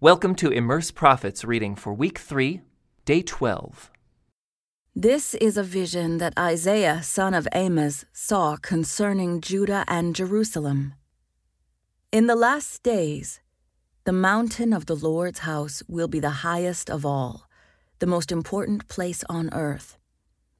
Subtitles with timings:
[0.00, 2.60] Welcome to Immerse Prophets reading for week 3,
[3.04, 3.90] day 12.
[4.94, 10.94] This is a vision that Isaiah, son of Amoz, saw concerning Judah and Jerusalem.
[12.12, 13.40] In the last days,
[14.04, 17.48] the mountain of the Lord's house will be the highest of all,
[17.98, 19.98] the most important place on earth.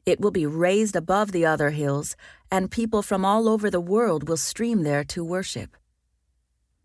[0.05, 2.16] It will be raised above the other hills,
[2.50, 5.77] and people from all over the world will stream there to worship.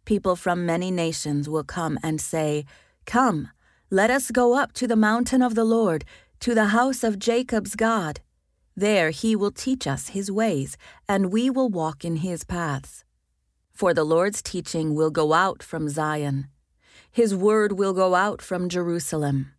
[0.06, 2.66] People from many nations will come and say,
[3.06, 3.50] Come,
[3.90, 6.04] let us go up to the mountain of the Lord,
[6.42, 8.20] to the house of Jacob's God.
[8.76, 13.06] There he will teach us his ways, and we will walk in his paths.
[13.72, 16.48] For the Lord's teaching will go out from Zion,
[17.10, 19.54] his word will go out from Jerusalem.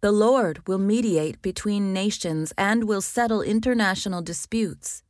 [0.00, 5.02] The Lord will mediate between nations and will settle international disputes.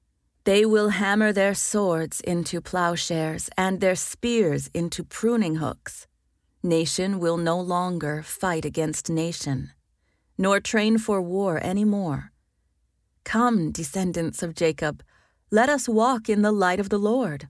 [0.44, 6.06] They will hammer their swords into plowshares and their spears into pruning hooks.
[6.62, 9.72] Nation will no longer fight against nation,
[10.36, 12.32] nor train for war any more.
[13.24, 15.02] Come, descendants of Jacob,
[15.50, 17.48] let us walk in the light of the Lord.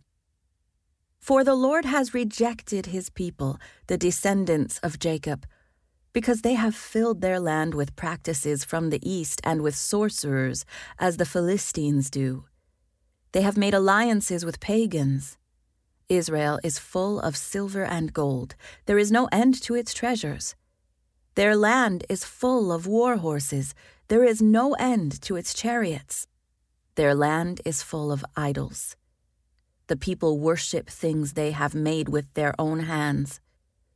[1.20, 5.46] For the Lord has rejected his people, the descendants of Jacob,
[6.12, 10.64] because they have filled their land with practices from the east and with sorcerers,
[10.98, 12.44] as the Philistines do.
[13.38, 15.38] They have made alliances with pagans.
[16.08, 18.56] Israel is full of silver and gold.
[18.86, 20.56] There is no end to its treasures.
[21.36, 23.76] Their land is full of war horses.
[24.08, 26.26] There is no end to its chariots.
[26.96, 28.96] Their land is full of idols.
[29.86, 33.40] The people worship things they have made with their own hands.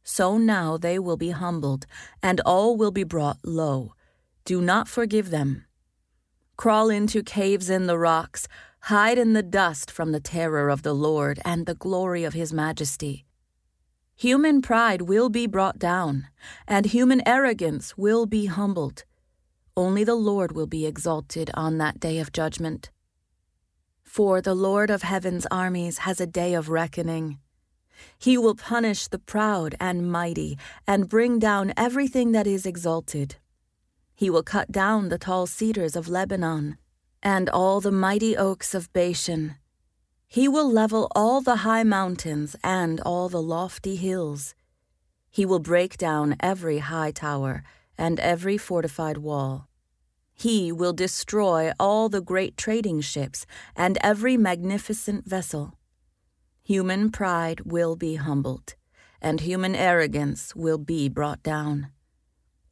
[0.04, 1.84] So now they will be humbled,
[2.22, 3.94] and all will be brought low.
[4.44, 5.64] Do not forgive them.
[6.56, 8.46] Crawl into caves in the rocks
[8.86, 12.52] Hide in the dust from the terror of the Lord and the glory of his
[12.52, 13.24] majesty.
[14.16, 16.26] Human pride will be brought down,
[16.66, 19.04] and human arrogance will be humbled.
[19.76, 22.90] Only the Lord will be exalted on that day of judgment.
[24.02, 27.38] For the Lord of heaven's armies has a day of reckoning.
[28.18, 33.36] He will punish the proud and mighty, and bring down everything that is exalted.
[34.16, 36.78] He will cut down the tall cedars of Lebanon
[37.22, 39.56] and all the mighty oaks of Bashan.
[40.26, 44.54] He will level all the high mountains and all the lofty hills.
[45.30, 47.62] He will break down every high tower
[47.96, 49.68] and every fortified wall.
[50.34, 53.46] He will destroy all the great trading ships
[53.76, 55.78] and every magnificent vessel.
[56.64, 58.74] Human pride will be humbled,
[59.20, 61.90] and human arrogance will be brought down.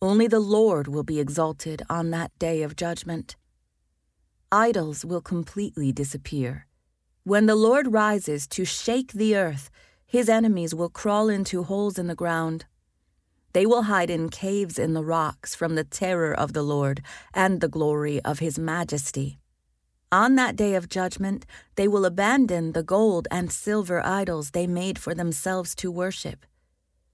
[0.03, 3.37] Only the Lord will be exalted on that day of judgment
[4.53, 6.67] idols will completely disappear.
[7.25, 9.71] When the Lord rises to shake the earth,
[10.07, 12.65] his enemies will crawl into holes in the ground.
[13.53, 17.03] They will hide in caves in the rocks from the terror of the Lord
[17.33, 19.39] and the glory of his majesty.
[20.13, 21.47] On that day of judgment,
[21.77, 26.45] they will abandon the gold and silver idols they made for themselves to worship.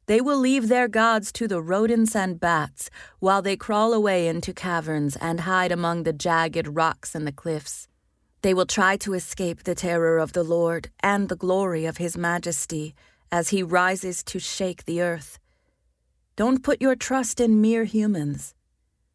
[0.06, 4.52] They will leave their gods to the rodents and bats, while they crawl away into
[4.52, 7.88] caverns and hide among the jagged rocks and the cliffs.
[8.42, 12.16] They will try to escape the terror of the Lord and the glory of his
[12.16, 12.94] majesty
[13.32, 15.40] as he rises to shake the earth.
[16.36, 18.54] Don't put your trust in mere humans.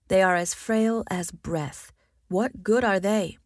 [0.09, 1.93] They are as frail as breath.
[2.27, 3.37] What good are they?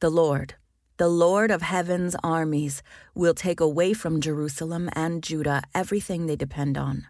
[0.00, 0.56] The Lord,
[0.98, 2.82] the Lord of heaven's armies
[3.14, 7.06] will take away from Jerusalem and Judah everything they depend on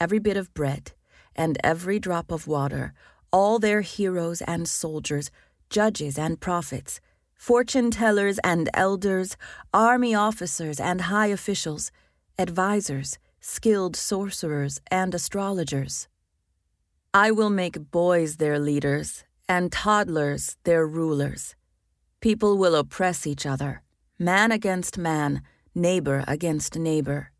[0.00, 0.92] every bit of bread
[1.34, 2.92] and every drop of water,
[3.30, 5.30] all their heroes and soldiers,
[5.68, 7.00] judges and prophets,
[7.34, 9.36] fortune tellers and elders,
[9.74, 11.90] army officers and high officials,
[12.38, 16.08] advisers, skilled sorcerers, and astrologers.
[17.12, 21.54] I will make boys their leaders and toddlers their rulers.
[22.26, 23.82] People will oppress each other,
[24.18, 25.42] man against man,
[25.76, 27.30] neighbor against neighbor.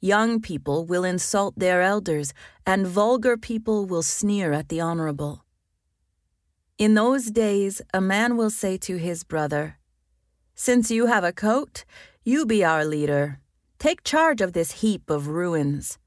[0.00, 2.32] Young people will insult their elders,
[2.64, 5.44] and vulgar people will sneer at the honorable.
[6.78, 9.78] In those days, a man will say to his brother,
[10.54, 11.84] Since you have a coat,
[12.22, 13.40] you be our leader.
[13.80, 15.98] Take charge of this heap of ruins.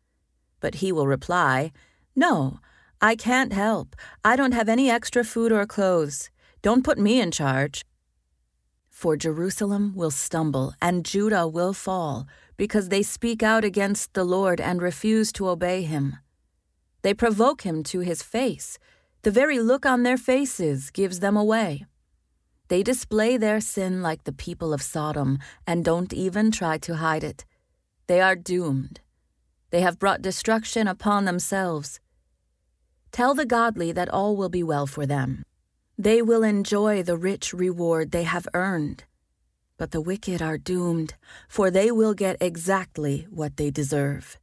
[0.62, 1.74] But he will reply,
[2.16, 2.62] No,
[3.02, 3.98] I can't help.
[4.24, 6.30] I don't have any extra food or clothes.
[6.62, 7.84] Don't put me in charge.
[8.94, 12.26] For Jerusalem will stumble and Judah will fall,
[12.56, 16.20] because they speak out against the Lord and refuse to obey him.
[17.02, 18.80] They provoke him to his face.
[19.24, 21.86] The very look on their faces gives them away.
[22.70, 27.26] They display their sin like the people of Sodom and don't even try to hide
[27.26, 27.44] it.
[28.08, 29.02] They are doomed.
[29.72, 32.00] They have brought destruction upon themselves.
[33.12, 35.44] Tell the godly that all will be well for them.
[36.04, 39.06] They will enjoy the rich reward they have earned.
[39.78, 41.14] But the wicked are doomed,
[41.48, 44.38] for they will get exactly what they deserve.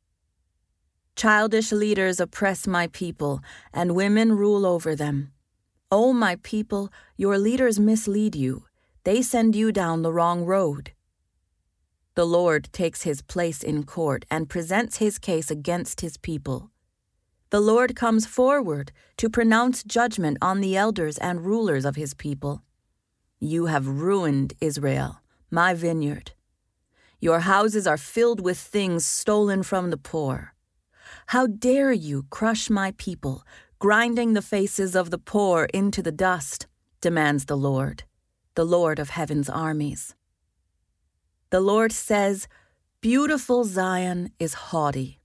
[1.16, 3.42] Childish leaders oppress my people,
[3.74, 5.32] and women rule over them.
[5.92, 8.64] O my people, your leaders mislead you.
[9.04, 10.92] They send you down the wrong road.
[12.14, 16.70] The Lord takes his place in court and presents his case against his people.
[17.50, 22.62] The Lord comes forward to pronounce judgment on the elders and rulers of his people.
[23.40, 25.20] You have ruined Israel,
[25.50, 26.30] my vineyard.
[27.18, 30.54] Your houses are filled with things stolen from the poor.
[31.26, 33.42] How dare you crush my people,
[33.80, 36.68] grinding the faces of the poor into the dust,
[37.00, 38.04] demands the Lord,
[38.54, 40.14] the Lord of heaven's armies.
[41.50, 42.46] The Lord says,
[43.00, 45.19] Beautiful Zion is haughty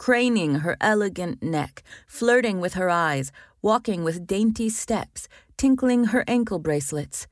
[0.00, 3.30] craning her elegant neck, flirting with her eyes,
[3.60, 7.26] walking with dainty steps, tinkling her ankle bracelets.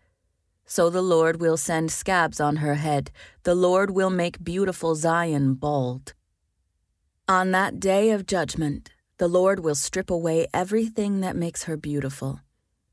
[0.66, 3.10] So the Lord will send scabs on her head,
[3.44, 6.12] the Lord will make beautiful Zion bald.
[7.26, 12.40] On that day of judgment, the Lord will strip away everything that makes her beautiful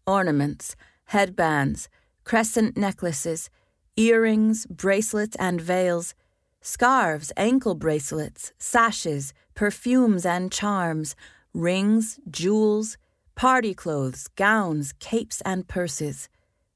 [0.08, 0.78] ornaments,
[1.08, 1.90] headbands,
[2.24, 3.50] crescent necklaces,
[3.98, 6.16] earrings, bracelets, and veils,
[6.66, 11.16] scarves, ankle bracelets, sashes, perfumes and charms,
[11.54, 12.98] rings, jewels,
[13.36, 16.28] party clothes, gowns, capes and purses,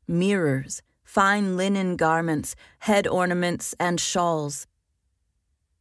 [0.08, 4.68] mirrors, fine linen garments, head ornaments, and shawls.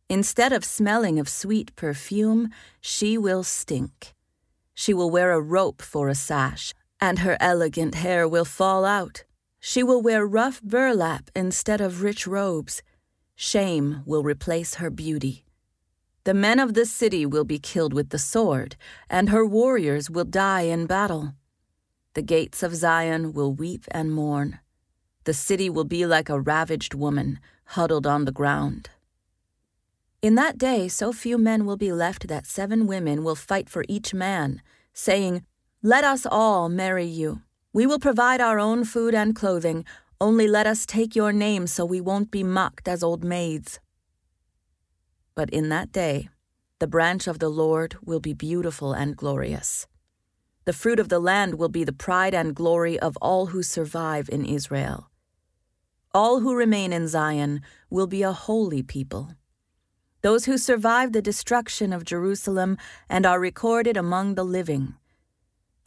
[0.09, 2.49] Instead of smelling of sweet perfume,
[2.81, 4.15] she will stink.
[4.73, 9.25] She will wear a rope for a sash, and her elegant hair will fall out.
[9.61, 12.83] She will wear rough burlap instead of rich robes.
[13.41, 15.45] Shame will replace her beauty.
[16.25, 18.75] The men of the city will be killed with the sword,
[19.09, 21.35] and her warriors will die in battle.
[22.15, 24.59] The gates of Zion will weep and mourn.
[25.23, 27.39] The city will be like a ravaged woman,
[27.77, 28.91] huddled on the ground.
[30.21, 33.85] In that day, so few men will be left that seven women will fight for
[33.89, 34.63] each man,
[34.93, 35.45] saying,
[35.81, 37.43] Let us all marry you.
[37.73, 39.85] We will provide our own food and clothing,
[40.21, 43.79] only let us take your name so we won't be mocked as old maids.
[45.35, 46.29] But in that day,
[46.81, 49.87] the branch of the Lord will be beautiful and glorious.
[50.65, 54.29] The fruit of the land will be the pride and glory of all who survive
[54.29, 55.11] in Israel.
[56.13, 59.35] All who remain in Zion will be a holy people.
[60.23, 62.77] Those who survive the destruction of Jerusalem
[63.09, 64.95] and are recorded among the living.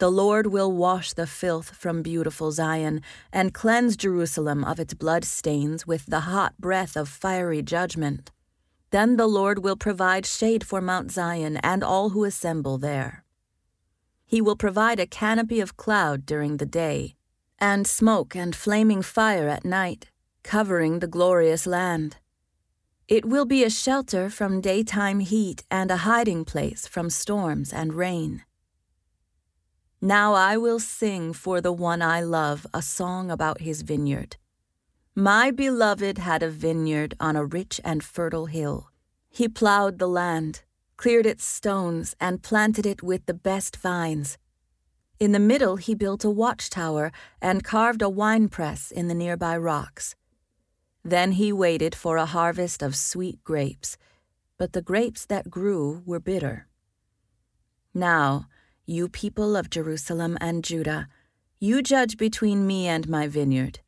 [0.02, 3.02] The Lord will wash the filth from beautiful Zion
[3.32, 8.32] and cleanse Jerusalem of its blood stains with the hot breath of fiery judgment.
[8.90, 13.24] Then the Lord will provide shade for Mount Zion and all who assemble there.
[14.26, 17.14] He will provide a canopy of cloud during the day,
[17.60, 20.10] and smoke and flaming fire at night,
[20.42, 22.16] covering the glorious land.
[23.06, 27.94] It will be a shelter from daytime heat and a hiding place from storms and
[27.94, 28.42] rain.
[30.04, 34.36] Now I will sing for the one I love a song about his vineyard.
[35.14, 38.90] My beloved had a vineyard on a rich and fertile hill.
[39.30, 40.64] He plowed the land,
[40.96, 44.38] cleared its stones, and planted it with the best vines.
[45.20, 50.16] In the middle, he built a watchtower and carved a winepress in the nearby rocks.
[51.04, 53.96] Then he waited for a harvest of sweet grapes,
[54.58, 56.66] but the grapes that grew were bitter.
[57.94, 58.48] Now,
[58.86, 61.08] you people of Jerusalem and Judah,
[61.60, 63.80] you judge between me and my vineyard.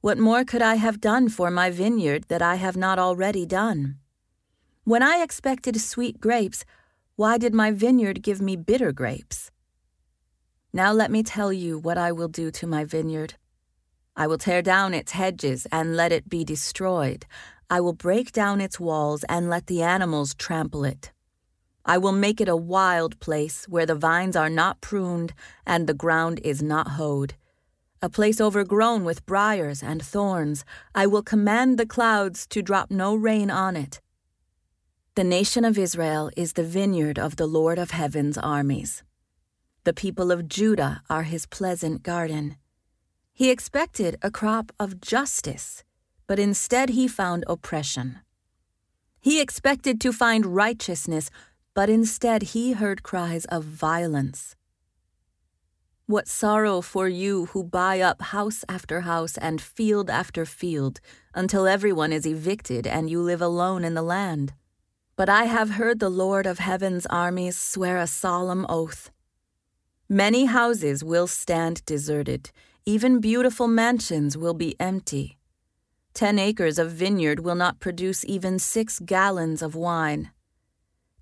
[0.00, 3.96] What more could I have done for my vineyard that I have not already done?
[4.82, 6.64] When I expected sweet grapes,
[7.16, 9.50] why did my vineyard give me bitter grapes?
[10.72, 13.34] Now let me tell you what I will do to my vineyard.
[14.16, 17.24] I will tear down its hedges and let it be destroyed.
[17.70, 21.12] I will break down its walls and let the animals trample it.
[21.84, 25.34] I will make it a wild place where the vines are not pruned
[25.66, 27.34] and the ground is not hoed
[28.04, 30.62] a place overgrown with briars and thorns.
[30.94, 34.02] I will command the clouds to drop no rain on it.
[35.14, 39.02] The nation of Israel is the vineyard of the Lord of heaven's armies.
[39.84, 42.56] The people of Judah are his pleasant garden.
[43.32, 45.82] He expected a crop of justice,
[46.26, 48.18] but instead he found oppression.
[49.18, 51.30] He expected to find righteousness,
[51.74, 54.56] but instead he heard cries of violence.
[56.06, 61.00] What sorrow for you who buy up house after house and field after field
[61.34, 64.52] until everyone is evicted and you live alone in the land.
[65.16, 69.10] But I have heard the Lord of heaven's armies swear a solemn oath.
[70.08, 72.50] Many houses will stand deserted,
[72.84, 75.38] even beautiful mansions will be empty.
[76.12, 80.30] Ten acres of vineyard will not produce even six gallons of wine.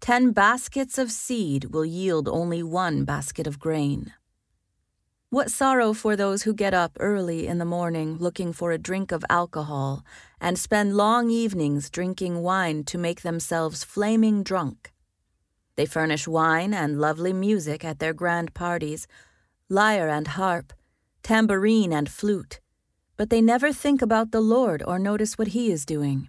[0.03, 4.13] Ten baskets of seed will yield only one basket of grain.
[5.31, 9.13] What sorrow for those who get up early in the morning looking for a drink
[9.13, 10.05] of alcohol
[10.41, 14.93] and spend long evenings drinking wine to make themselves flaming drunk.
[15.77, 19.07] They furnish wine and lovely music at their grand parties,
[19.69, 20.73] lyre and harp,
[21.23, 22.59] tambourine and flute,
[23.17, 26.29] but they never think about the Lord or notice what He is doing.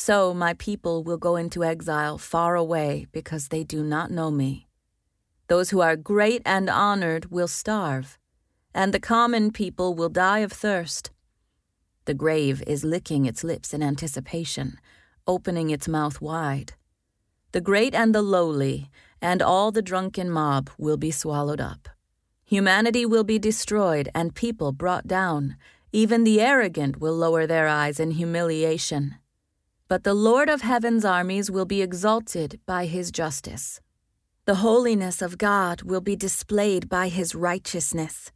[0.00, 4.68] So my people will go into exile far away because they do not know me.
[5.48, 8.16] Those who are great and honored will starve,
[8.72, 11.10] and the common people will die of thirst.
[12.04, 14.78] The grave is licking its lips in anticipation,
[15.26, 16.74] opening its mouth wide.
[17.50, 21.88] The great and the lowly, and all the drunken mob will be swallowed up.
[22.44, 25.56] Humanity will be destroyed and people brought down.
[25.90, 29.16] Even the arrogant will lower their eyes in humiliation.
[29.88, 33.80] But the Lord of heaven's armies will be exalted by his justice.
[34.44, 38.30] The holiness of God will be displayed by his righteousness.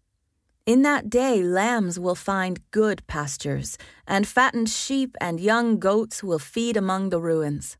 [0.64, 6.38] In that day, lambs will find good pastures, and fattened sheep and young goats will
[6.38, 7.76] feed among the ruins.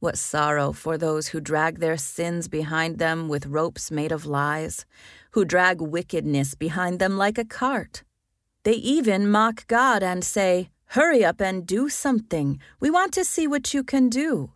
[0.00, 4.86] What sorrow for those who drag their sins behind them with ropes made of lies,
[5.32, 8.04] who drag wickedness behind them like a cart.
[8.62, 12.58] They even mock God and say, Hurry up and do something.
[12.80, 14.52] We want to see what you can do.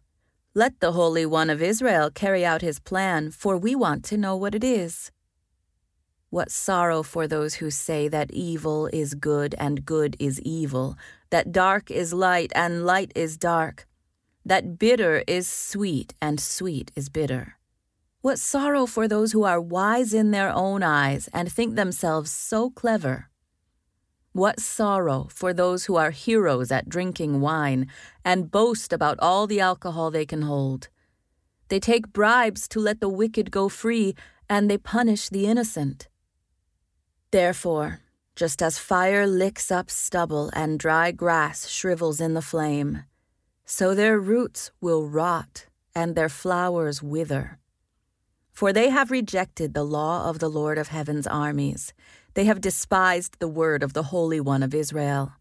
[0.54, 4.34] Let the Holy One of Israel carry out his plan, for we want to know
[4.34, 5.10] what it is.
[6.30, 10.96] What sorrow for those who say that evil is good and good is evil,
[11.28, 13.86] that dark is light and light is dark,
[14.42, 17.58] that bitter is sweet and sweet is bitter.
[18.22, 22.70] What sorrow for those who are wise in their own eyes and think themselves so
[22.70, 23.28] clever.
[24.32, 27.86] What sorrow for those who are heroes at drinking wine
[28.24, 30.88] and boast about all the alcohol they can hold.
[31.68, 34.14] They take bribes to let the wicked go free,
[34.48, 36.08] and they punish the innocent.
[37.30, 38.00] Therefore,
[38.34, 43.04] just as fire licks up stubble and dry grass shrivels in the flame,
[43.66, 47.58] so their roots will rot and their flowers wither.
[48.50, 51.92] For they have rejected the law of the Lord of heaven's armies
[52.34, 55.34] they have despised the word of the Holy One of Israel.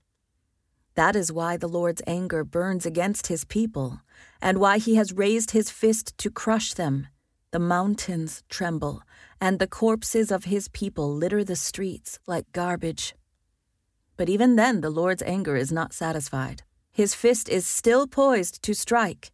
[0.96, 4.02] That is why the Lord's anger burns against his people,
[4.42, 7.08] and why he has raised his fist to crush them.
[7.52, 9.02] The mountains tremble,
[9.40, 13.16] and the corpses of his people litter the streets like garbage.
[14.18, 16.64] But even then, the Lord's anger is not satisfied.
[16.92, 19.32] His fist is still poised to strike.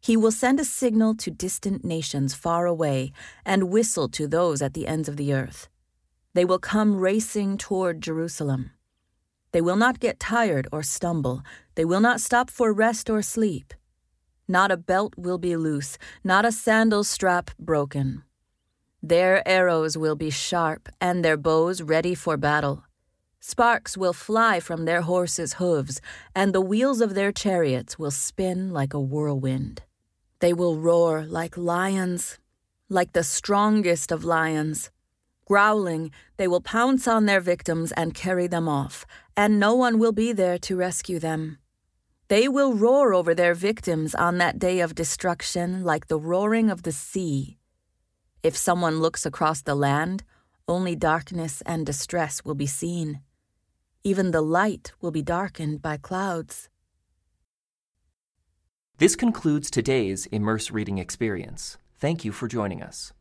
[0.00, 3.12] He will send a signal to distant nations far away
[3.44, 5.68] and whistle to those at the ends of the earth.
[6.34, 8.70] They will come racing toward Jerusalem.
[9.52, 11.42] They will not get tired or stumble.
[11.74, 13.74] They will not stop for rest or sleep.
[14.48, 18.22] Not a belt will be loose, not a sandal strap broken.
[19.02, 22.84] Their arrows will be sharp, and their bows ready for battle.
[23.40, 26.00] Sparks will fly from their horses' hooves,
[26.34, 29.82] and the wheels of their chariots will spin like a whirlwind.
[30.38, 32.38] They will roar like lions,
[32.88, 34.90] like the strongest of lions.
[35.46, 39.04] Growling, they will pounce on their victims and carry them off,
[39.36, 41.58] and no one will be there to rescue them.
[42.28, 46.82] They will roar over their victims on that day of destruction like the roaring of
[46.82, 47.58] the sea.
[48.42, 50.24] If someone looks across the land,
[50.66, 53.20] only darkness and distress will be seen.
[54.04, 56.68] Even the light will be darkened by clouds.
[58.98, 61.76] This concludes today's Immerse Reading Experience.
[61.98, 63.12] Thank you for joining us.